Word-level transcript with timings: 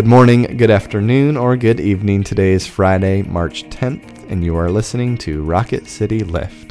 Good 0.00 0.08
morning, 0.08 0.56
good 0.56 0.70
afternoon, 0.70 1.36
or 1.36 1.58
good 1.58 1.78
evening. 1.78 2.24
Today 2.24 2.52
is 2.52 2.66
Friday, 2.66 3.20
March 3.20 3.64
10th, 3.64 4.30
and 4.30 4.42
you 4.42 4.56
are 4.56 4.70
listening 4.70 5.18
to 5.18 5.42
Rocket 5.42 5.86
City 5.88 6.24
Lift. 6.24 6.69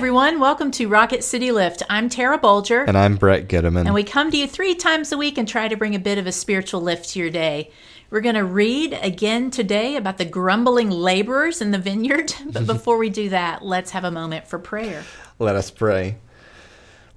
Everyone. 0.00 0.40
Welcome 0.40 0.70
to 0.70 0.88
Rocket 0.88 1.22
City 1.22 1.52
Lift. 1.52 1.82
I'm 1.90 2.08
Tara 2.08 2.38
Bolger, 2.38 2.88
And 2.88 2.96
I'm 2.96 3.16
Brett 3.16 3.48
Gitteman. 3.48 3.84
and 3.84 3.92
we 3.92 4.02
come 4.02 4.30
to 4.30 4.36
you 4.38 4.46
three 4.46 4.74
times 4.74 5.12
a 5.12 5.18
week 5.18 5.36
and 5.36 5.46
try 5.46 5.68
to 5.68 5.76
bring 5.76 5.94
a 5.94 5.98
bit 5.98 6.16
of 6.16 6.26
a 6.26 6.32
spiritual 6.32 6.80
lift 6.80 7.10
to 7.10 7.18
your 7.18 7.28
day. 7.28 7.70
We're 8.08 8.22
going 8.22 8.36
to 8.36 8.44
read 8.44 8.98
again 9.02 9.50
today 9.50 9.96
about 9.96 10.16
the 10.16 10.24
grumbling 10.24 10.88
laborers 10.88 11.60
in 11.60 11.70
the 11.70 11.76
vineyard. 11.78 12.32
But 12.50 12.66
before 12.66 12.96
we 12.96 13.10
do 13.10 13.28
that, 13.28 13.62
let's 13.62 13.90
have 13.90 14.04
a 14.04 14.10
moment 14.10 14.48
for 14.48 14.58
prayer. 14.58 15.04
Let 15.38 15.54
us 15.54 15.70
pray. 15.70 16.16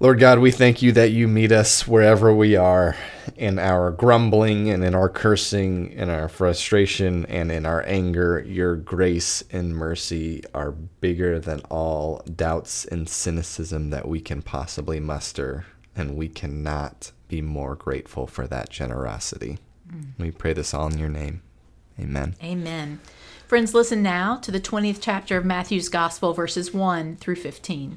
Lord 0.04 0.18
God, 0.18 0.38
we 0.38 0.50
thank 0.50 0.82
you 0.82 0.92
that 0.92 1.12
you 1.12 1.26
meet 1.26 1.50
us 1.50 1.88
wherever 1.88 2.34
we 2.34 2.56
are 2.56 2.94
in 3.36 3.58
our 3.58 3.90
grumbling 3.90 4.68
and 4.68 4.84
in 4.84 4.94
our 4.94 5.08
cursing, 5.08 5.92
in 5.92 6.10
our 6.10 6.28
frustration 6.28 7.24
and 7.24 7.50
in 7.50 7.64
our 7.64 7.82
anger. 7.86 8.44
Your 8.46 8.76
grace 8.76 9.42
and 9.50 9.74
mercy 9.74 10.42
are 10.52 10.72
bigger 10.72 11.40
than 11.40 11.60
all 11.70 12.18
doubts 12.36 12.84
and 12.84 13.08
cynicism 13.08 13.88
that 13.88 14.06
we 14.06 14.20
can 14.20 14.42
possibly 14.42 15.00
muster, 15.00 15.64
and 15.96 16.16
we 16.16 16.28
cannot 16.28 17.12
be 17.28 17.40
more 17.40 17.74
grateful 17.74 18.26
for 18.26 18.46
that 18.46 18.68
generosity. 18.68 19.56
Mm. 19.90 20.08
We 20.18 20.30
pray 20.32 20.52
this 20.52 20.74
all 20.74 20.88
in 20.88 20.98
your 20.98 21.08
name. 21.08 21.40
Amen. 21.98 22.34
Amen. 22.44 23.00
Friends, 23.46 23.72
listen 23.72 24.02
now 24.02 24.36
to 24.36 24.50
the 24.50 24.60
20th 24.60 24.98
chapter 25.00 25.38
of 25.38 25.46
Matthew's 25.46 25.88
Gospel, 25.88 26.34
verses 26.34 26.74
1 26.74 27.16
through 27.16 27.36
15. 27.36 27.96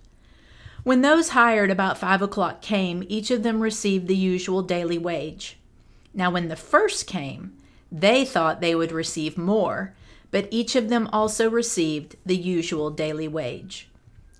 When 0.83 1.01
those 1.01 1.29
hired 1.29 1.69
about 1.69 1.99
five 1.99 2.23
o'clock 2.23 2.61
came, 2.61 3.03
each 3.07 3.29
of 3.29 3.43
them 3.43 3.61
received 3.61 4.07
the 4.07 4.15
usual 4.15 4.63
daily 4.63 4.97
wage. 4.97 5.57
Now, 6.13 6.31
when 6.31 6.47
the 6.47 6.55
first 6.55 7.05
came, 7.05 7.53
they 7.91 8.25
thought 8.25 8.61
they 8.61 8.73
would 8.73 8.91
receive 8.91 9.37
more, 9.37 9.93
but 10.31 10.47
each 10.49 10.75
of 10.75 10.89
them 10.89 11.07
also 11.13 11.49
received 11.49 12.15
the 12.25 12.35
usual 12.35 12.89
daily 12.89 13.27
wage. 13.27 13.89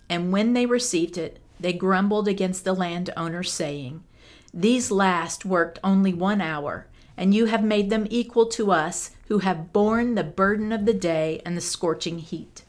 And 0.09 0.31
when 0.31 0.53
they 0.53 0.65
received 0.65 1.17
it, 1.17 1.39
they 1.59 1.73
grumbled 1.73 2.27
against 2.27 2.65
the 2.65 2.73
landowner, 2.73 3.43
saying, 3.43 4.03
These 4.51 4.89
last 4.89 5.45
worked 5.45 5.77
only 5.83 6.13
one 6.13 6.41
hour, 6.41 6.87
and 7.15 7.35
you 7.35 7.45
have 7.45 7.63
made 7.63 7.91
them 7.91 8.07
equal 8.09 8.47
to 8.47 8.71
us 8.71 9.11
who 9.27 9.39
have 9.39 9.71
borne 9.71 10.15
the 10.15 10.23
burden 10.23 10.71
of 10.71 10.85
the 10.85 10.93
day 10.93 11.39
and 11.45 11.55
the 11.55 11.61
scorching 11.61 12.17
heat. 12.17 12.63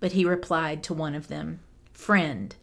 But 0.00 0.12
he 0.12 0.24
replied 0.24 0.82
to 0.84 0.94
one 0.94 1.14
of 1.14 1.28
them, 1.28 1.60
Friend, 1.92 2.54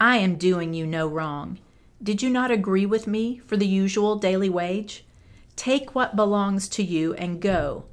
I 0.00 0.18
am 0.18 0.36
doing 0.36 0.74
you 0.74 0.86
no 0.86 1.06
wrong. 1.06 1.58
Did 2.02 2.22
you 2.22 2.28
not 2.28 2.50
agree 2.50 2.84
with 2.84 3.06
me 3.06 3.38
for 3.46 3.56
the 3.56 3.66
usual 3.66 4.16
daily 4.16 4.50
wage? 4.50 5.04
Take 5.56 5.94
what 5.94 6.16
belongs 6.16 6.68
to 6.70 6.82
you 6.82 7.14
and 7.14 7.40
go. 7.40 7.84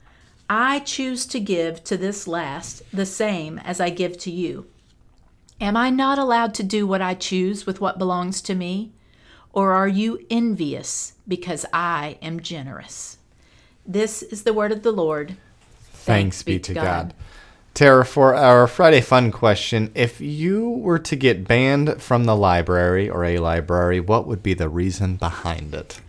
I 0.50 0.80
choose 0.80 1.26
to 1.28 1.40
give 1.40 1.84
to 1.86 1.96
this 1.96 2.28
last 2.28 2.84
the 2.92 3.06
same 3.06 3.58
as 3.60 3.80
I 3.80 3.90
give 3.90 4.18
to 4.20 4.32
you. 4.32 4.68
Am 5.62 5.78
I 5.78 5.90
not 5.90 6.20
allowed 6.20 6.54
to 6.56 6.64
do 6.64 6.86
what 6.86 7.02
I 7.02 7.14
choose 7.14 7.66
with 7.66 7.80
what 7.80 7.98
belongs 7.98 8.42
to 8.44 8.56
me? 8.56 8.92
Or 9.54 9.72
are 9.72 9.88
you 9.88 10.20
envious 10.30 11.14
because 11.26 11.66
I 11.72 12.18
am 12.22 12.42
generous? 12.42 13.18
This 13.86 14.22
is 14.24 14.44
the 14.44 14.54
word 14.54 14.74
of 14.74 14.84
the 14.84 14.92
Lord. 14.92 15.38
Thanks 15.94 16.44
be 16.44 16.60
to 16.60 16.74
God. 16.74 17.14
Tara, 17.74 18.06
for 18.06 18.36
our 18.36 18.68
Friday 18.68 19.02
Fun 19.02 19.32
question, 19.32 19.92
if 19.96 20.22
you 20.22 20.70
were 20.70 21.00
to 21.00 21.16
get 21.16 21.48
banned 21.48 22.00
from 22.00 22.26
the 22.26 22.36
library 22.36 23.10
or 23.10 23.24
a 23.24 23.40
library, 23.40 24.00
what 24.00 24.28
would 24.28 24.44
be 24.44 24.54
the 24.54 24.70
reason 24.70 25.16
behind 25.16 25.74
it? 25.74 26.00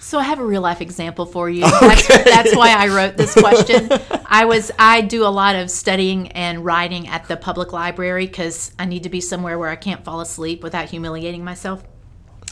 So 0.00 0.18
I 0.18 0.22
have 0.22 0.38
a 0.38 0.44
real 0.44 0.62
life 0.62 0.80
example 0.80 1.26
for 1.26 1.50
you. 1.50 1.60
That's, 1.80 2.06
that's 2.06 2.56
why 2.56 2.70
I 2.70 2.88
wrote 2.88 3.16
this 3.16 3.34
question. 3.34 3.88
I 4.26 4.44
was 4.44 4.70
I 4.78 5.00
do 5.00 5.24
a 5.24 5.28
lot 5.28 5.54
of 5.54 5.70
studying 5.70 6.28
and 6.32 6.64
writing 6.64 7.08
at 7.08 7.28
the 7.28 7.36
public 7.36 7.72
library 7.72 8.26
because 8.26 8.72
I 8.78 8.84
need 8.84 9.04
to 9.04 9.08
be 9.08 9.20
somewhere 9.20 9.58
where 9.58 9.70
I 9.70 9.76
can't 9.76 10.04
fall 10.04 10.20
asleep 10.20 10.62
without 10.62 10.90
humiliating 10.90 11.44
myself. 11.44 11.82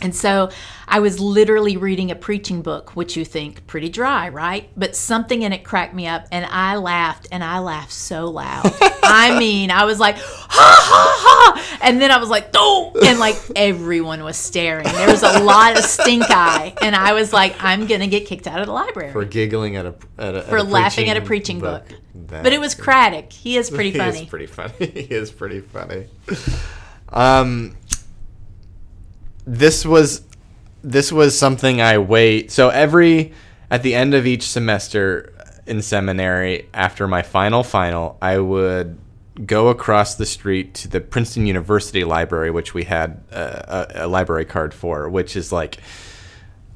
And 0.02 0.14
so 0.14 0.50
I 0.88 1.00
was 1.00 1.20
literally 1.20 1.76
reading 1.76 2.10
a 2.10 2.14
preaching 2.14 2.62
book, 2.62 2.96
which 2.96 3.16
you 3.16 3.24
think 3.24 3.66
pretty 3.66 3.88
dry, 3.88 4.28
right? 4.28 4.68
But 4.76 4.96
something 4.96 5.42
in 5.42 5.52
it 5.52 5.62
cracked 5.64 5.94
me 5.94 6.06
up 6.06 6.26
and 6.32 6.44
I 6.46 6.76
laughed 6.76 7.28
and 7.30 7.44
I 7.44 7.58
laughed 7.60 7.92
so 7.92 8.26
loud. 8.30 8.64
I 9.02 9.38
mean, 9.38 9.70
I 9.70 9.84
was 9.84 9.98
like, 10.00 10.16
ha 10.18 10.48
ha 10.50 11.16
ha. 11.20 11.78
And 11.82 12.00
then 12.00 12.10
I 12.10 12.18
was 12.18 12.28
like, 12.28 12.48
oh, 12.54 12.92
and 13.04 13.18
like 13.18 13.36
everyone 13.56 14.24
was 14.24 14.36
staring. 14.36 14.84
There 14.84 15.08
was 15.10 15.22
a 15.22 15.40
lot 15.42 15.76
of 15.78 15.84
stink 15.84 16.24
eye. 16.28 16.74
And 16.82 16.94
I 16.96 17.12
was 17.12 17.32
like, 17.32 17.54
I'm 17.60 17.86
going 17.86 18.00
to 18.00 18.06
get 18.06 18.26
kicked 18.26 18.46
out 18.46 18.60
of 18.60 18.66
the 18.66 18.72
library 18.72 19.12
For 19.12 19.24
giggling 19.24 19.76
at 19.76 19.86
a, 19.86 19.94
at 20.18 20.34
a 20.34 20.42
for 20.42 20.58
at 20.58 20.64
a 20.64 20.68
laughing 20.68 21.08
at 21.08 21.16
a 21.16 21.20
preaching 21.22 21.60
book. 21.60 21.86
That- 22.14 22.42
But 22.42 22.52
it 22.52 22.60
was 22.60 22.74
Craddock. 22.74 23.32
He 23.32 23.56
is 23.56 23.70
pretty 23.70 23.92
funny. 23.92 24.10
He 24.20 24.24
is 24.24 24.28
pretty 24.30 24.46
funny. 24.46 24.72
he 24.86 25.00
is 25.14 25.30
pretty 25.30 25.60
funny. 25.60 26.06
Um, 27.08 27.76
this 29.46 29.84
was 29.84 30.22
this 30.82 31.12
was 31.12 31.38
something 31.38 31.80
I 31.80 31.98
wait. 31.98 32.50
So 32.50 32.70
every 32.70 33.32
at 33.70 33.82
the 33.82 33.94
end 33.94 34.14
of 34.14 34.26
each 34.26 34.48
semester 34.48 35.32
in 35.66 35.82
seminary, 35.82 36.68
after 36.74 37.06
my 37.06 37.22
final 37.22 37.62
final, 37.62 38.18
I 38.20 38.38
would 38.38 38.98
go 39.46 39.68
across 39.68 40.16
the 40.16 40.26
street 40.26 40.74
to 40.74 40.88
the 40.88 41.00
Princeton 41.00 41.46
University 41.46 42.04
Library, 42.04 42.50
which 42.50 42.74
we 42.74 42.84
had 42.84 43.22
uh, 43.32 43.86
a, 43.94 44.04
a 44.04 44.08
library 44.08 44.44
card 44.44 44.74
for, 44.74 45.08
which 45.08 45.36
is 45.36 45.52
like 45.52 45.78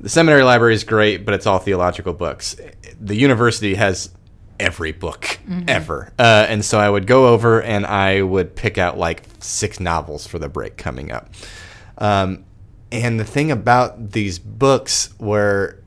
the 0.00 0.08
seminary 0.08 0.42
library 0.42 0.74
is 0.74 0.84
great, 0.84 1.24
but 1.24 1.34
it's 1.34 1.46
all 1.46 1.58
theological 1.58 2.12
books. 2.12 2.56
The 3.00 3.16
university 3.16 3.74
has 3.74 4.10
every 4.60 4.92
book 4.92 5.38
ever. 5.68 6.12
Uh, 6.18 6.46
and 6.48 6.64
so 6.64 6.78
I 6.78 6.88
would 6.88 7.06
go 7.06 7.28
over 7.28 7.60
and 7.62 7.84
I 7.84 8.22
would 8.22 8.54
pick 8.54 8.78
out 8.78 8.98
like 8.98 9.22
six 9.40 9.80
novels 9.80 10.26
for 10.26 10.38
the 10.38 10.48
break 10.48 10.76
coming 10.76 11.10
up. 11.10 11.30
Um, 11.98 12.44
and 12.94 13.18
the 13.20 13.24
thing 13.24 13.50
about 13.50 14.12
these 14.12 14.38
books 14.38 15.10
were 15.18 15.80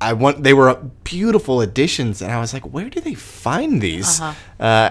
I 0.00 0.14
want 0.14 0.42
they 0.42 0.54
were 0.54 0.74
beautiful 1.04 1.60
editions 1.60 2.22
and 2.22 2.32
I 2.32 2.40
was 2.40 2.54
like 2.54 2.64
where 2.72 2.88
do 2.88 3.00
they 3.00 3.14
find 3.14 3.80
these? 3.82 4.20
Uh 4.20 4.34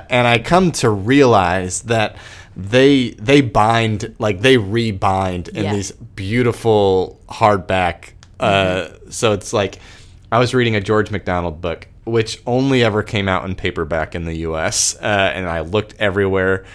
and 0.09 0.27
I 0.27 0.37
come 0.39 0.71
to 0.73 0.89
realize 0.89 1.81
that 1.83 2.15
they 2.55 3.11
they 3.11 3.41
bind 3.41 4.15
like 4.19 4.41
they 4.41 4.57
rebind 4.57 5.49
in 5.49 5.63
Yeah. 5.63 5.73
these 5.73 5.91
beautiful 5.93 7.19
hardback 7.27 8.11
uh 8.39 8.89
so 9.09 9.33
it's 9.33 9.51
like 9.53 9.79
I 10.31 10.37
was 10.37 10.53
reading 10.53 10.75
a 10.75 10.81
George 10.81 11.09
MacDonald 11.09 11.59
book 11.61 11.87
which 12.05 12.41
only 12.47 12.83
ever 12.83 13.01
came 13.03 13.27
out 13.27 13.45
in 13.45 13.55
paperback 13.55 14.13
in 14.15 14.25
the 14.25 14.37
US 14.47 14.95
uh, 14.97 15.31
and 15.35 15.47
I 15.47 15.61
looked 15.61 15.95
everywhere 15.99 16.65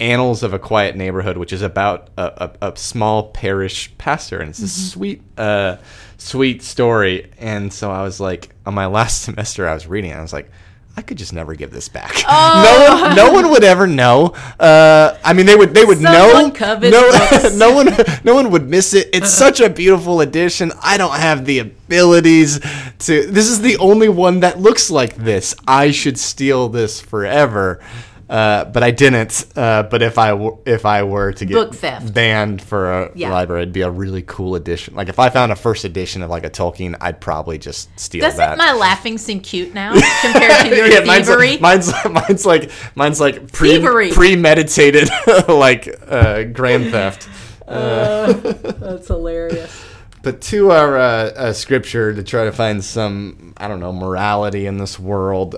Annals 0.00 0.42
of 0.42 0.52
a 0.52 0.58
Quiet 0.58 0.96
Neighborhood 0.96 1.36
which 1.36 1.52
is 1.52 1.62
about 1.62 2.08
a, 2.16 2.56
a, 2.62 2.72
a 2.72 2.76
small 2.76 3.30
parish 3.30 3.96
pastor 3.98 4.38
and 4.40 4.50
it's 4.50 4.60
a 4.60 4.68
sweet 4.68 5.22
uh 5.36 5.76
sweet 6.18 6.62
story 6.62 7.30
and 7.38 7.72
so 7.72 7.90
I 7.90 8.02
was 8.02 8.20
like 8.20 8.50
on 8.64 8.74
my 8.74 8.86
last 8.86 9.22
semester 9.24 9.68
I 9.68 9.74
was 9.74 9.86
reading 9.86 10.10
it 10.10 10.14
I 10.14 10.22
was 10.22 10.32
like 10.32 10.50
I 10.98 11.02
could 11.02 11.18
just 11.18 11.34
never 11.34 11.54
give 11.54 11.70
this 11.70 11.88
back. 11.88 12.24
No 12.56 13.00
one, 13.00 13.16
no 13.16 13.32
one 13.32 13.50
would 13.50 13.64
ever 13.64 13.86
know. 13.86 14.28
Uh, 14.58 15.16
I 15.22 15.32
mean, 15.32 15.46
they 15.46 15.54
would, 15.54 15.74
they 15.74 15.84
would 15.84 15.98
Someone 15.98 16.22
know. 16.22 16.48
No, 16.90 17.48
no 17.54 17.74
one, 17.74 17.88
no 18.24 18.34
one 18.34 18.50
would 18.50 18.68
miss 18.68 18.94
it. 18.94 19.10
It's 19.12 19.30
such 19.30 19.60
a 19.60 19.68
beautiful 19.68 20.20
edition. 20.20 20.72
I 20.82 20.96
don't 20.96 21.14
have 21.14 21.44
the 21.44 21.58
abilities 21.58 22.60
to. 22.60 23.26
This 23.26 23.48
is 23.48 23.60
the 23.60 23.76
only 23.76 24.08
one 24.08 24.40
that 24.40 24.58
looks 24.58 24.90
like 24.90 25.16
this. 25.16 25.54
I 25.66 25.90
should 25.90 26.18
steal 26.18 26.68
this 26.68 27.00
forever. 27.00 27.80
Uh, 28.28 28.64
but 28.64 28.82
I 28.82 28.90
didn't. 28.90 29.44
Uh, 29.54 29.84
but 29.84 30.02
if 30.02 30.18
I 30.18 30.30
w- 30.30 30.58
if 30.66 30.84
I 30.84 31.04
were 31.04 31.30
to 31.34 31.44
get 31.44 31.80
banned 32.12 32.60
for 32.60 32.90
a 33.04 33.10
Yeah. 33.14 33.30
library, 33.30 33.62
it'd 33.62 33.72
be 33.72 33.82
a 33.82 33.90
really 33.90 34.22
cool 34.22 34.56
edition. 34.56 34.96
Like 34.96 35.08
if 35.08 35.20
I 35.20 35.28
found 35.30 35.52
a 35.52 35.56
first 35.56 35.84
edition 35.84 36.22
of 36.22 36.30
like 36.30 36.44
a 36.44 36.50
Tolkien, 36.50 36.96
I'd 37.00 37.20
probably 37.20 37.56
just 37.58 37.88
steal 37.98 38.22
that. 38.22 38.30
Doesn't 38.30 38.38
that. 38.38 38.58
my 38.58 38.72
laughing 38.72 39.16
seem 39.16 39.38
cute 39.38 39.74
now 39.74 39.92
compared 40.22 40.66
to 40.70 40.76
your 40.76 40.86
Yeah, 40.88 41.00
mine's 41.04 41.28
thievery? 41.28 41.52
like, 41.52 41.60
mine's 41.60 41.92
mine's 42.10 42.44
like 42.46 42.70
mine's 42.96 43.20
like 43.20 43.52
pre 43.52 43.70
Thievery. 43.78 44.10
premeditated 44.10 45.08
like 45.48 45.88
uh, 46.08 46.42
grand 46.44 46.90
theft. 46.90 47.28
That's 47.68 49.06
hilarious. 49.06 49.84
But 50.22 50.40
to 50.42 50.72
our 50.72 50.96
uh, 50.98 51.02
uh, 51.36 51.52
scripture 51.52 52.12
to 52.12 52.22
try 52.24 52.44
to 52.44 52.50
find 52.52 52.84
some 52.84 53.54
I 53.56 53.68
don't 53.68 53.78
know 53.78 53.92
morality 53.92 54.66
in 54.66 54.78
this 54.78 54.98
world, 54.98 55.54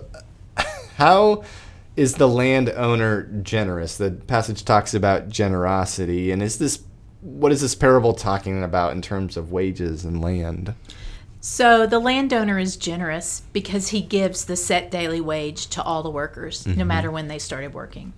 how 0.96 1.44
is 1.98 2.14
the 2.14 2.28
landowner 2.28 3.24
generous? 3.42 3.96
The 3.96 4.12
passage 4.12 4.64
talks 4.64 4.94
about 4.94 5.28
generosity, 5.28 6.30
and 6.30 6.40
is 6.40 6.58
this 6.58 6.84
what 7.20 7.50
is 7.50 7.60
this 7.60 7.74
parable 7.74 8.14
talking 8.14 8.62
about 8.62 8.92
in 8.92 9.02
terms 9.02 9.36
of 9.36 9.50
wages 9.50 10.04
and 10.04 10.22
land? 10.22 10.74
So 11.40 11.86
the 11.86 11.98
landowner 11.98 12.56
is 12.56 12.76
generous 12.76 13.42
because 13.52 13.88
he 13.88 14.00
gives 14.00 14.44
the 14.44 14.54
set 14.54 14.92
daily 14.92 15.20
wage 15.20 15.66
to 15.68 15.82
all 15.82 16.04
the 16.04 16.10
workers, 16.10 16.64
no 16.66 16.84
matter 16.84 17.10
when 17.10 17.26
they 17.26 17.40
started 17.40 17.74
working. 17.74 18.12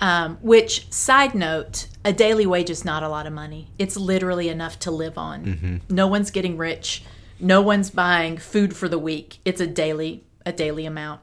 Um, 0.00 0.36
which, 0.42 0.90
side 0.92 1.34
note, 1.34 1.88
a 2.04 2.12
daily 2.12 2.46
wage 2.46 2.68
is 2.68 2.84
not 2.84 3.02
a 3.02 3.08
lot 3.08 3.26
of 3.26 3.32
money. 3.32 3.68
It's 3.78 3.96
literally 3.96 4.50
enough 4.50 4.78
to 4.80 4.90
live 4.90 5.16
on. 5.16 5.80
No 5.88 6.06
one's 6.06 6.30
getting 6.30 6.58
rich. 6.58 7.02
No 7.40 7.62
one's 7.62 7.90
buying 7.90 8.36
food 8.36 8.76
for 8.76 8.88
the 8.88 8.98
week. 8.98 9.38
It's 9.46 9.60
a 9.62 9.66
daily 9.66 10.24
a 10.46 10.52
daily 10.52 10.84
amount. 10.84 11.20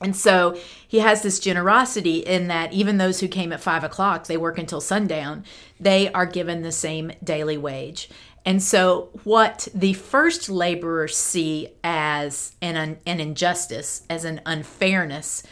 And 0.00 0.16
so 0.16 0.56
he 0.88 1.00
has 1.00 1.22
this 1.22 1.38
generosity 1.38 2.18
in 2.18 2.48
that 2.48 2.72
even 2.72 2.96
those 2.96 3.20
who 3.20 3.28
came 3.28 3.52
at 3.52 3.60
five 3.60 3.84
o'clock, 3.84 4.26
they 4.26 4.36
work 4.36 4.58
until 4.58 4.80
sundown, 4.80 5.44
they 5.78 6.10
are 6.12 6.26
given 6.26 6.62
the 6.62 6.72
same 6.72 7.12
daily 7.22 7.58
wage. 7.58 8.08
And 8.44 8.62
so, 8.62 9.10
what 9.24 9.68
the 9.74 9.92
first 9.92 10.48
laborers 10.48 11.14
see 11.14 11.68
as 11.84 12.56
an, 12.62 12.98
an 13.04 13.20
injustice, 13.20 14.02
as 14.08 14.24
an 14.24 14.40
unfairness, 14.46 15.42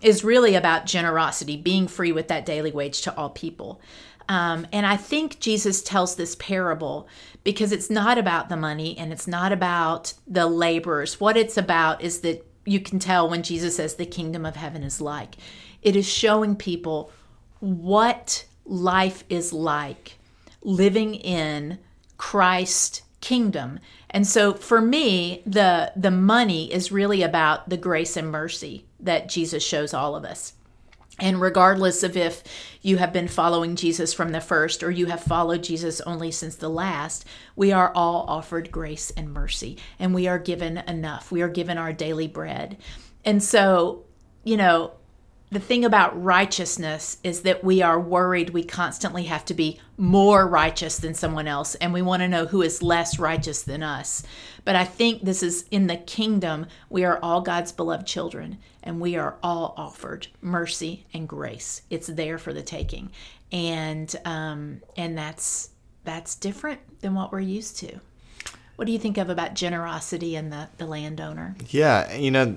is 0.00 0.24
really 0.24 0.56
about 0.56 0.84
generosity, 0.84 1.56
being 1.56 1.86
free 1.86 2.10
with 2.10 2.26
that 2.28 2.44
daily 2.44 2.72
wage 2.72 3.02
to 3.02 3.16
all 3.16 3.30
people. 3.30 3.80
Um, 4.28 4.66
and 4.72 4.86
I 4.86 4.96
think 4.96 5.38
Jesus 5.38 5.82
tells 5.82 6.16
this 6.16 6.34
parable 6.36 7.08
because 7.44 7.72
it's 7.72 7.90
not 7.90 8.18
about 8.18 8.48
the 8.48 8.56
money 8.56 8.96
and 8.98 9.12
it's 9.12 9.28
not 9.28 9.52
about 9.52 10.14
the 10.26 10.46
laborers. 10.46 11.20
What 11.20 11.36
it's 11.36 11.56
about 11.56 12.02
is 12.02 12.20
that 12.20 12.44
you 12.64 12.80
can 12.80 12.98
tell 12.98 13.28
when 13.28 13.42
Jesus 13.42 13.76
says 13.76 13.94
the 13.94 14.06
kingdom 14.06 14.46
of 14.46 14.56
heaven 14.56 14.82
is 14.82 15.00
like. 15.00 15.36
It 15.82 15.96
is 15.96 16.08
showing 16.08 16.56
people 16.56 17.10
what 17.60 18.44
life 18.64 19.24
is 19.28 19.52
like 19.52 20.18
living 20.62 21.14
in 21.14 21.78
Christ's 22.16 23.02
kingdom. 23.20 23.80
And 24.10 24.26
so 24.26 24.54
for 24.54 24.80
me, 24.80 25.42
the 25.46 25.92
the 25.96 26.10
money 26.10 26.72
is 26.72 26.92
really 26.92 27.22
about 27.22 27.68
the 27.68 27.76
grace 27.76 28.16
and 28.16 28.30
mercy 28.30 28.84
that 29.00 29.28
Jesus 29.28 29.64
shows 29.64 29.94
all 29.94 30.14
of 30.14 30.24
us. 30.24 30.52
And 31.18 31.40
regardless 31.40 32.02
of 32.02 32.16
if 32.16 32.42
you 32.80 32.96
have 32.96 33.12
been 33.12 33.28
following 33.28 33.76
Jesus 33.76 34.14
from 34.14 34.32
the 34.32 34.40
first 34.40 34.82
or 34.82 34.90
you 34.90 35.06
have 35.06 35.22
followed 35.22 35.62
Jesus 35.62 36.00
only 36.02 36.30
since 36.30 36.56
the 36.56 36.70
last, 36.70 37.26
we 37.54 37.70
are 37.70 37.92
all 37.94 38.24
offered 38.28 38.72
grace 38.72 39.10
and 39.10 39.32
mercy 39.32 39.78
and 39.98 40.14
we 40.14 40.26
are 40.26 40.38
given 40.38 40.78
enough. 40.78 41.30
We 41.30 41.42
are 41.42 41.48
given 41.48 41.78
our 41.78 41.92
daily 41.92 42.28
bread. 42.28 42.78
And 43.24 43.42
so, 43.42 44.04
you 44.42 44.56
know, 44.56 44.92
the 45.52 45.60
thing 45.60 45.84
about 45.84 46.20
righteousness 46.20 47.18
is 47.22 47.42
that 47.42 47.62
we 47.62 47.82
are 47.82 48.00
worried 48.00 48.50
we 48.50 48.64
constantly 48.64 49.24
have 49.24 49.44
to 49.44 49.52
be 49.52 49.78
more 49.98 50.48
righteous 50.48 50.96
than 50.96 51.12
someone 51.12 51.46
else 51.46 51.74
and 51.74 51.92
we 51.92 52.00
want 52.00 52.22
to 52.22 52.28
know 52.28 52.46
who 52.46 52.62
is 52.62 52.82
less 52.82 53.18
righteous 53.18 53.62
than 53.62 53.82
us. 53.82 54.22
But 54.64 54.76
I 54.76 54.84
think 54.84 55.22
this 55.22 55.42
is 55.42 55.66
in 55.70 55.88
the 55.88 55.98
kingdom, 55.98 56.66
we 56.88 57.04
are 57.04 57.18
all 57.22 57.42
God's 57.42 57.70
beloved 57.70 58.06
children 58.06 58.58
and 58.82 58.98
we 58.98 59.14
are 59.16 59.36
all 59.42 59.74
offered 59.76 60.28
mercy 60.40 61.04
and 61.12 61.28
grace. 61.28 61.82
It's 61.90 62.06
there 62.06 62.38
for 62.38 62.54
the 62.54 62.62
taking. 62.62 63.10
And 63.52 64.14
um 64.24 64.80
and 64.96 65.18
that's 65.18 65.68
that's 66.04 66.34
different 66.34 66.80
than 67.02 67.14
what 67.14 67.30
we're 67.30 67.40
used 67.40 67.76
to. 67.80 68.00
What 68.76 68.86
do 68.86 68.92
you 68.92 68.98
think 68.98 69.18
of 69.18 69.28
about 69.28 69.52
generosity 69.52 70.34
and 70.34 70.50
the, 70.50 70.70
the 70.78 70.86
landowner? 70.86 71.56
Yeah, 71.68 72.14
you 72.14 72.30
know, 72.30 72.56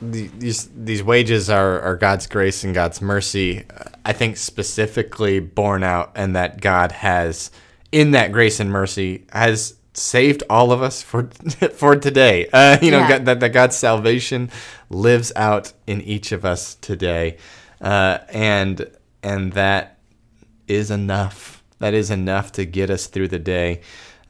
the, 0.00 0.28
these 0.38 0.68
these 0.74 1.02
wages 1.02 1.48
are, 1.48 1.80
are 1.80 1.96
God's 1.96 2.26
grace 2.26 2.64
and 2.64 2.74
God's 2.74 3.00
mercy. 3.00 3.64
I 4.04 4.12
think 4.12 4.36
specifically 4.36 5.40
borne 5.40 5.82
out, 5.82 6.12
and 6.14 6.36
that 6.36 6.60
God 6.60 6.92
has, 6.92 7.50
in 7.92 8.10
that 8.12 8.32
grace 8.32 8.60
and 8.60 8.70
mercy, 8.70 9.26
has 9.32 9.74
saved 9.94 10.42
all 10.50 10.72
of 10.72 10.82
us 10.82 11.02
for 11.02 11.24
for 11.74 11.96
today. 11.96 12.48
Uh, 12.52 12.78
you 12.82 12.90
know, 12.90 12.98
Yeah. 13.00 13.08
God, 13.08 13.24
that 13.26 13.40
that 13.40 13.50
God's 13.50 13.76
salvation 13.76 14.50
lives 14.90 15.32
out 15.34 15.72
in 15.86 16.00
each 16.02 16.32
of 16.32 16.44
us 16.44 16.74
today, 16.76 17.38
uh, 17.80 18.18
and 18.28 18.90
and 19.22 19.52
that 19.54 19.98
is 20.68 20.90
enough. 20.90 21.62
That 21.78 21.94
is 21.94 22.10
enough 22.10 22.52
to 22.52 22.64
get 22.64 22.90
us 22.90 23.06
through 23.06 23.28
the 23.28 23.38
day. 23.38 23.80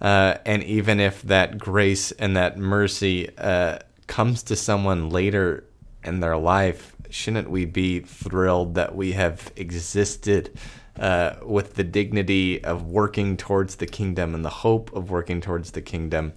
Uh, 0.01 0.37
and 0.45 0.63
even 0.65 1.01
if 1.01 1.23
that 1.23 1.57
grace 1.59 2.13
and 2.13 2.37
that 2.37 2.59
mercy 2.59 3.31
uh, 3.39 3.79
comes 4.07 4.43
to 4.45 4.57
someone 4.57 5.11
later 5.11 5.65
in 6.05 6.21
their 6.21 6.37
life, 6.37 6.95
shouldn't 7.11 7.51
we 7.51 7.65
be 7.65 8.01
thrilled 8.01 8.75
that 8.75 8.95
we 8.95 9.13
have 9.13 9.53
existed 9.57 10.59
uh, 10.99 11.35
with 11.43 11.75
the 11.75 11.85
dignity 11.85 12.63
of 12.65 12.87
working 12.87 13.37
towards 13.37 13.77
the 13.77 13.87
kingdom 13.87 14.35
and 14.35 14.45
the 14.45 14.51
hope 14.51 14.95
of 14.95 15.11
working 15.11 15.41
towards 15.41 15.73
the 15.73 15.83
kingdom 15.83 16.33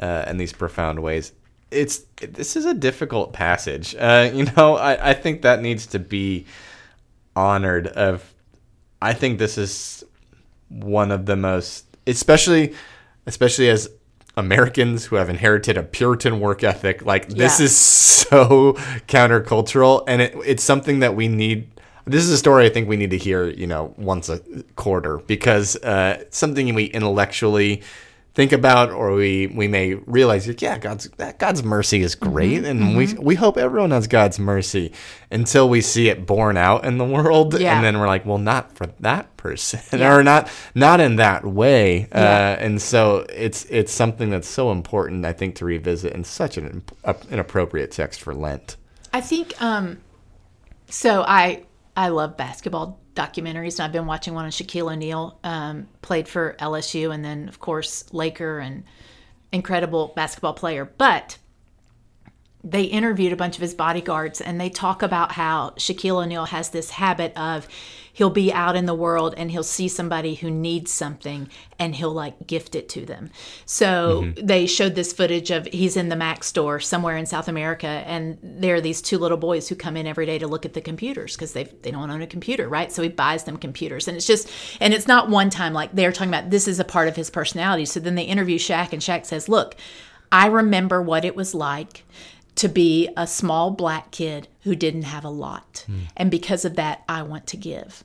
uh, 0.00 0.24
in 0.28 0.36
these 0.36 0.52
profound 0.52 1.00
ways? 1.00 1.32
It's 1.70 1.98
this 2.20 2.56
is 2.56 2.64
a 2.64 2.72
difficult 2.72 3.32
passage. 3.34 3.94
Uh, 3.94 4.30
you 4.32 4.44
know, 4.56 4.76
I, 4.76 5.10
I 5.10 5.14
think 5.14 5.42
that 5.42 5.60
needs 5.60 5.86
to 5.88 5.98
be 5.98 6.46
honored. 7.36 7.88
Of 7.88 8.34
I 9.02 9.12
think 9.12 9.38
this 9.38 9.58
is 9.58 10.04
one 10.70 11.10
of 11.10 11.26
the 11.26 11.36
most, 11.36 11.84
especially, 12.06 12.74
especially 13.26 13.68
as 13.68 13.90
Americans 14.38 15.06
who 15.06 15.16
have 15.16 15.28
inherited 15.28 15.76
a 15.76 15.82
Puritan 15.82 16.40
work 16.40 16.62
ethic. 16.62 17.04
Like 17.04 17.28
this 17.28 17.58
Yeah. 17.58 17.64
is 17.66 17.76
so 17.76 18.74
countercultural, 19.08 20.04
and 20.06 20.22
it, 20.22 20.34
it's 20.46 20.62
something 20.62 21.00
that 21.00 21.14
we 21.16 21.28
need. 21.28 21.68
This 22.06 22.22
is 22.24 22.30
a 22.30 22.38
story 22.38 22.64
I 22.64 22.70
think 22.70 22.88
we 22.88 22.96
need 22.96 23.10
to 23.10 23.18
hear, 23.18 23.48
you 23.50 23.66
know, 23.66 23.92
once 23.98 24.30
a 24.30 24.40
quarter 24.76 25.18
because 25.26 25.76
uh, 25.76 26.24
something 26.30 26.74
we 26.74 26.84
intellectually 26.84 27.82
think 28.38 28.52
about, 28.52 28.92
or 28.92 29.14
we 29.14 29.48
we 29.48 29.66
may 29.66 29.94
realize, 29.94 30.46
like, 30.46 30.62
yeah, 30.62 30.78
God's 30.78 31.10
that 31.16 31.40
God's 31.40 31.64
mercy 31.64 32.02
is 32.02 32.14
great, 32.14 32.64
and 32.64 32.96
we 32.96 33.12
we 33.14 33.34
hope 33.34 33.58
everyone 33.58 33.90
has 33.90 34.06
God's 34.06 34.38
mercy 34.38 34.92
until 35.28 35.68
we 35.68 35.80
see 35.80 36.08
it 36.08 36.24
borne 36.24 36.56
out 36.56 36.84
in 36.84 36.98
the 36.98 37.04
world, 37.04 37.58
Yeah. 37.58 37.74
and 37.74 37.84
then 37.84 37.98
we're 37.98 38.06
like, 38.06 38.24
well, 38.24 38.38
not 38.38 38.70
for 38.76 38.86
that 39.00 39.36
person, 39.36 39.80
Yeah. 40.00 40.14
or 40.14 40.22
not 40.22 40.48
not 40.76 41.00
in 41.00 41.16
that 41.16 41.44
way, 41.44 42.06
Yeah. 42.12 42.54
uh, 42.60 42.64
and 42.64 42.80
so 42.80 43.26
it's 43.28 43.64
it's 43.70 43.90
something 43.92 44.30
that's 44.30 44.48
so 44.48 44.70
important, 44.70 45.26
I 45.26 45.32
think, 45.32 45.56
to 45.56 45.64
revisit 45.64 46.12
in 46.12 46.22
such 46.22 46.56
an 46.56 46.84
an 47.04 47.38
appropriate 47.40 47.90
text 47.90 48.20
for 48.22 48.32
Lent. 48.34 48.76
I 49.12 49.20
think 49.20 49.60
um 49.60 49.98
so 50.88 51.22
I 51.26 51.64
I 51.98 52.10
love 52.10 52.36
basketball 52.36 53.00
documentaries 53.16 53.74
and 53.74 53.80
I've 53.80 53.92
been 53.92 54.06
watching 54.06 54.32
one 54.32 54.44
on 54.44 54.52
Shaquille 54.52 54.92
O'Neal 54.92 55.36
um 55.42 55.88
played 56.00 56.28
for 56.28 56.54
LSU 56.60 57.12
and 57.12 57.24
then 57.24 57.48
of 57.48 57.58
course 57.58 58.04
Laker 58.14 58.60
and 58.60 58.84
incredible 59.50 60.12
basketball 60.14 60.54
player. 60.54 60.84
But 60.84 61.38
they 62.62 62.84
interviewed 62.84 63.32
a 63.32 63.36
bunch 63.36 63.56
of 63.56 63.62
his 63.62 63.74
bodyguards 63.74 64.40
and 64.40 64.60
they 64.60 64.70
talk 64.70 65.02
about 65.02 65.32
how 65.32 65.70
Shaquille 65.70 66.22
O'Neal 66.22 66.44
has 66.44 66.70
this 66.70 66.90
habit 66.90 67.36
of 67.36 67.66
he'll 68.18 68.30
be 68.30 68.52
out 68.52 68.74
in 68.74 68.84
the 68.86 68.94
world 68.94 69.32
and 69.36 69.48
he'll 69.48 69.62
see 69.62 69.86
somebody 69.86 70.34
who 70.34 70.50
needs 70.50 70.90
something 70.90 71.48
and 71.78 71.94
he'll 71.94 72.12
like 72.12 72.48
gift 72.48 72.74
it 72.74 72.88
to 72.88 73.06
them. 73.06 73.30
So 73.64 74.22
mm-hmm. 74.24 74.44
they 74.44 74.66
showed 74.66 74.96
this 74.96 75.12
footage 75.12 75.52
of 75.52 75.66
he's 75.66 75.96
in 75.96 76.08
the 76.08 76.16
Mac 76.16 76.42
store 76.42 76.80
somewhere 76.80 77.16
in 77.16 77.26
South 77.26 77.46
America 77.46 77.86
and 77.86 78.36
there 78.42 78.74
are 78.74 78.80
these 78.80 79.00
two 79.00 79.18
little 79.18 79.36
boys 79.36 79.68
who 79.68 79.76
come 79.76 79.96
in 79.96 80.04
every 80.04 80.26
day 80.26 80.36
to 80.36 80.48
look 80.48 80.66
at 80.66 80.74
the 80.74 80.80
computers 80.80 81.36
because 81.36 81.52
they 81.52 81.62
they 81.82 81.92
don't 81.92 82.10
own 82.10 82.20
a 82.20 82.26
computer, 82.26 82.68
right? 82.68 82.90
So 82.90 83.04
he 83.04 83.08
buys 83.08 83.44
them 83.44 83.56
computers 83.56 84.08
and 84.08 84.16
it's 84.16 84.26
just 84.26 84.50
and 84.80 84.92
it's 84.92 85.06
not 85.06 85.30
one 85.30 85.48
time 85.48 85.72
like 85.72 85.92
they're 85.92 86.10
talking 86.10 86.34
about 86.34 86.50
this 86.50 86.66
is 86.66 86.80
a 86.80 86.84
part 86.84 87.06
of 87.06 87.14
his 87.14 87.30
personality. 87.30 87.84
So 87.84 88.00
then 88.00 88.16
they 88.16 88.24
interview 88.24 88.58
Shaq 88.58 88.92
and 88.92 89.00
Shaq 89.00 89.26
says, 89.26 89.48
"Look, 89.48 89.76
I 90.32 90.48
remember 90.48 91.00
what 91.00 91.24
it 91.24 91.36
was 91.36 91.54
like 91.54 92.02
to 92.56 92.68
be 92.68 93.08
a 93.16 93.28
small 93.28 93.70
black 93.70 94.10
kid 94.10 94.48
who 94.68 94.76
didn't 94.76 95.02
have 95.02 95.24
a 95.24 95.30
lot. 95.30 95.84
And 96.16 96.30
because 96.30 96.64
of 96.64 96.76
that, 96.76 97.02
I 97.08 97.22
want 97.22 97.46
to 97.48 97.56
give. 97.56 98.04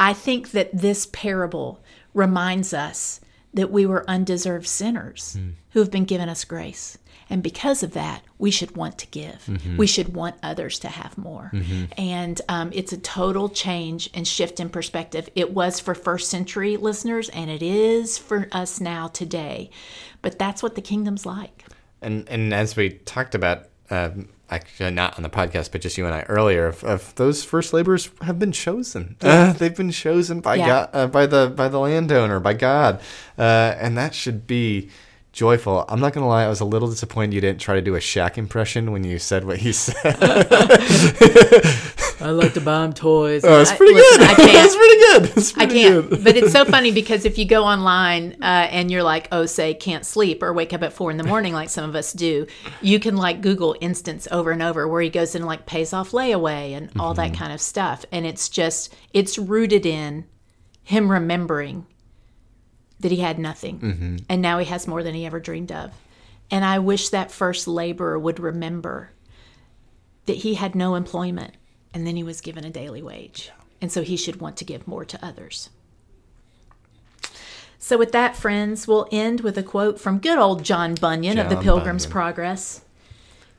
I 0.00 0.12
think 0.12 0.50
that 0.52 0.70
this 0.72 1.06
parable 1.12 1.80
reminds 2.14 2.72
us 2.72 3.20
that 3.54 3.70
we 3.70 3.86
were 3.86 4.08
undeserved 4.08 4.66
sinners 4.66 5.38
who 5.70 5.80
have 5.80 5.90
been 5.90 6.04
given 6.04 6.28
us 6.28 6.44
grace. 6.44 6.98
And 7.30 7.42
because 7.42 7.82
of 7.82 7.92
that, 7.92 8.22
we 8.38 8.50
should 8.50 8.74
want 8.74 8.96
to 8.98 9.06
give. 9.08 9.46
We 9.76 9.86
should 9.86 10.14
want 10.14 10.36
others 10.42 10.78
to 10.78 10.88
have 10.88 11.18
more. 11.18 11.50
And 11.98 12.40
um, 12.48 12.70
it's 12.72 12.92
a 12.92 12.98
total 12.98 13.50
change 13.50 14.08
and 14.14 14.26
shift 14.26 14.60
in 14.60 14.70
perspective. 14.70 15.28
It 15.34 15.52
was 15.52 15.78
for 15.78 15.94
first 15.94 16.30
century 16.30 16.78
listeners, 16.78 17.28
and 17.28 17.50
it 17.50 17.62
is 17.62 18.16
for 18.16 18.48
us 18.52 18.80
now 18.80 19.08
today. 19.08 19.68
But 20.22 20.38
that's 20.38 20.62
what 20.62 20.74
the 20.74 20.80
kingdom's 20.82 21.26
like. 21.26 21.64
And 22.00 22.26
and 22.28 22.54
as 22.54 22.76
we 22.76 22.90
talked 22.90 23.34
about, 23.34 23.66
um, 23.90 24.28
actually 24.50 24.90
not 24.90 25.16
on 25.16 25.22
the 25.22 25.30
podcast, 25.30 25.72
but 25.72 25.80
just 25.80 25.96
you 25.98 26.06
and 26.06 26.14
I 26.14 26.22
earlier, 26.22 26.66
of, 26.66 26.82
of 26.84 27.14
those 27.16 27.44
first 27.44 27.72
laborers 27.72 28.10
have 28.22 28.38
been 28.38 28.52
chosen. 28.52 29.16
Uh, 29.22 29.52
they've 29.54 29.76
been 29.76 29.90
chosen 29.90 30.40
by 30.40 30.56
Yeah. 30.56 30.66
God, 30.66 30.90
uh, 30.92 31.06
by 31.06 31.26
the 31.26 31.52
by 31.54 31.68
the 31.68 31.78
landowner, 31.78 32.40
by 32.40 32.54
God, 32.54 33.00
uh, 33.38 33.42
and 33.78 33.96
that 33.98 34.14
should 34.14 34.46
be 34.46 34.88
joyful. 35.32 35.84
I'm 35.88 36.00
not 36.00 36.12
gonna 36.14 36.26
lie, 36.26 36.44
I 36.44 36.48
was 36.48 36.60
a 36.60 36.64
little 36.64 36.88
disappointed 36.88 37.34
you 37.34 37.40
didn't 37.40 37.60
try 37.60 37.74
to 37.74 37.82
do 37.82 37.94
a 37.94 37.98
Shaq 38.00 38.38
impression 38.38 38.90
when 38.92 39.04
you 39.04 39.18
said 39.18 39.44
what 39.44 39.58
he 39.58 39.72
said. 39.72 39.94
I 42.20 42.30
like 42.30 42.54
to 42.54 42.60
buy 42.60 42.82
them 42.82 42.92
toys. 42.92 43.44
Oh, 43.44 43.60
it's 43.60 43.72
pretty 43.72 43.94
listen, 43.94 44.18
good. 44.20 44.28
I 44.28 44.34
can't. 44.34 44.66
it's 44.66 44.76
pretty 44.76 44.96
good. 44.96 45.36
It's 45.36 45.56
I 45.56 45.66
can't. 45.66 46.10
good. 46.10 46.24
But 46.24 46.36
it's 46.36 46.52
so 46.52 46.64
funny 46.66 46.90
because 46.90 47.24
if 47.24 47.38
you 47.38 47.44
go 47.44 47.64
online 47.64 48.36
uh, 48.42 48.68
and 48.70 48.90
you're 48.90 49.02
like, 49.02 49.28
oh, 49.30 49.46
say, 49.46 49.74
can't 49.74 50.04
sleep 50.04 50.42
or 50.42 50.52
wake 50.52 50.72
up 50.72 50.82
at 50.82 50.92
four 50.92 51.10
in 51.10 51.16
the 51.16 51.24
morning, 51.24 51.52
like 51.52 51.68
some 51.70 51.88
of 51.88 51.94
us 51.94 52.12
do, 52.12 52.46
you 52.82 52.98
can 52.98 53.16
like 53.16 53.40
Google 53.40 53.76
instance 53.80 54.26
over 54.30 54.50
and 54.50 54.62
over 54.62 54.88
where 54.88 55.02
he 55.02 55.10
goes 55.10 55.34
and 55.34 55.46
like 55.46 55.66
pays 55.66 55.92
off 55.92 56.10
layaway 56.10 56.76
and 56.76 56.90
all 56.98 57.14
that 57.14 57.34
kind 57.34 57.52
of 57.52 57.60
stuff. 57.60 58.04
And 58.10 58.26
it's 58.26 58.48
just, 58.48 58.94
it's 59.12 59.38
rooted 59.38 59.86
in 59.86 60.24
him 60.82 61.10
remembering 61.10 61.86
that 63.00 63.12
he 63.12 63.18
had 63.18 63.38
nothing. 63.38 64.24
And 64.28 64.42
now 64.42 64.58
he 64.58 64.64
has 64.66 64.88
more 64.88 65.02
than 65.02 65.14
he 65.14 65.24
ever 65.24 65.38
dreamed 65.38 65.70
of. 65.70 65.92
And 66.50 66.64
I 66.64 66.78
wish 66.78 67.10
that 67.10 67.30
first 67.30 67.68
laborer 67.68 68.18
would 68.18 68.40
remember 68.40 69.10
that 70.26 70.38
he 70.38 70.54
had 70.54 70.74
no 70.74 70.94
employment 70.94 71.54
and 71.94 72.06
then 72.06 72.16
he 72.16 72.22
was 72.22 72.40
given 72.40 72.64
a 72.64 72.70
daily 72.70 73.02
wage. 73.02 73.50
And 73.80 73.92
so 73.92 74.02
he 74.02 74.16
should 74.16 74.40
want 74.40 74.56
to 74.58 74.64
give 74.64 74.88
more 74.88 75.04
to 75.04 75.24
others. 75.24 75.70
So, 77.78 77.96
with 77.96 78.12
that, 78.12 78.36
friends, 78.36 78.88
we'll 78.88 79.06
end 79.12 79.40
with 79.40 79.56
a 79.56 79.62
quote 79.62 80.00
from 80.00 80.18
good 80.18 80.36
old 80.38 80.64
John 80.64 80.94
Bunyan 80.94 81.38
of 81.38 81.48
the 81.48 81.56
Pilgrim's 81.56 82.04
Bunyan. 82.06 82.12
Progress. 82.12 82.82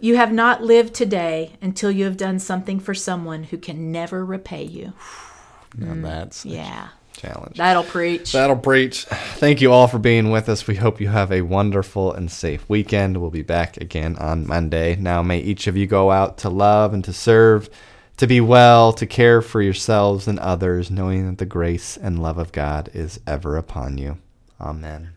You 0.01 0.17
have 0.17 0.31
not 0.31 0.61
lived 0.63 0.93
today 0.93 1.53
until 1.61 1.89
you 1.91 2.05
have 2.05 2.17
done 2.17 2.39
something 2.39 2.79
for 2.79 2.93
someone 2.93 3.45
who 3.45 3.57
can 3.57 3.91
never 3.91 4.23
repay 4.25 4.63
you. 4.63 4.93
And 5.79 5.97
mm, 5.97 6.03
that's 6.03 6.45
Yeah, 6.45 6.89
challenge. 7.13 7.57
that'll 7.57 7.83
preach. 7.83 8.31
That'll 8.33 8.55
preach. 8.55 9.05
Thank 9.05 9.61
you 9.61 9.71
all 9.71 9.87
for 9.87 9.99
being 9.99 10.31
with 10.31 10.47
us. 10.49 10.67
We 10.67 10.75
hope 10.75 10.99
you 11.01 11.09
have 11.09 11.31
a 11.31 11.41
wonderful 11.41 12.13
and 12.13 12.29
safe 12.31 12.67
weekend. 12.69 13.17
We'll 13.17 13.29
be 13.29 13.41
back 13.41 13.77
again 13.77 14.15
on 14.17 14.47
Monday. 14.47 14.95
Now, 14.97 15.21
may 15.21 15.39
each 15.39 15.67
of 15.67 15.75
you 15.77 15.85
go 15.87 16.11
out 16.11 16.37
to 16.39 16.49
love 16.49 16.93
and 16.93 17.03
to 17.05 17.13
serve, 17.13 17.69
to 18.19 18.27
be 18.27 18.41
well, 18.41 18.91
to 18.91 19.05
care 19.05 19.41
for 19.41 19.61
yourselves 19.61 20.27
and 20.27 20.37
others, 20.39 20.91
knowing 20.91 21.25
that 21.25 21.37
the 21.37 21.45
grace 21.45 21.95
and 21.95 22.21
love 22.21 22.37
of 22.37 22.51
God 22.51 22.89
is 22.93 23.21
ever 23.25 23.55
upon 23.55 23.97
you. 23.97 24.17
Amen. 24.59 25.11